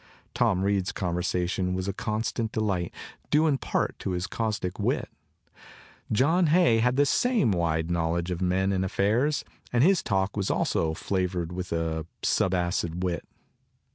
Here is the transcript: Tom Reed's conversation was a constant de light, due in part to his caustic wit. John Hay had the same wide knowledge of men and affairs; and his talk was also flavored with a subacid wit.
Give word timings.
Tom 0.33 0.63
Reed's 0.63 0.91
conversation 0.91 1.75
was 1.75 1.87
a 1.87 1.93
constant 1.93 2.53
de 2.53 2.59
light, 2.59 2.91
due 3.29 3.45
in 3.45 3.59
part 3.59 3.99
to 3.99 4.13
his 4.13 4.25
caustic 4.25 4.79
wit. 4.79 5.07
John 6.11 6.47
Hay 6.47 6.79
had 6.79 6.95
the 6.95 7.05
same 7.05 7.51
wide 7.51 7.91
knowledge 7.91 8.31
of 8.31 8.41
men 8.41 8.71
and 8.71 8.83
affairs; 8.83 9.45
and 9.71 9.83
his 9.83 10.01
talk 10.01 10.35
was 10.35 10.49
also 10.49 10.95
flavored 10.95 11.51
with 11.51 11.71
a 11.71 12.07
subacid 12.23 13.03
wit. 13.03 13.27